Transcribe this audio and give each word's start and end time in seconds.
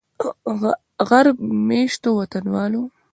غرب 1.09 1.37
میشتو 1.67 2.09
وطنوالو 2.19 2.83